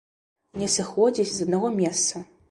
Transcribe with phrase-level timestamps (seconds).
[0.61, 2.23] Не сыходзіць з аднаго месца!